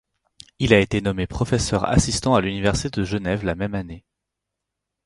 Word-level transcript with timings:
Il 0.57 0.73
a 0.73 0.79
été 0.79 0.99
nommé 0.99 1.27
professeur 1.27 1.87
assistant 1.87 2.33
à 2.33 2.41
l'université 2.41 2.89
de 2.99 3.05
Genève 3.05 3.45
la 3.45 3.53
même 3.53 3.75
année. 3.75 4.03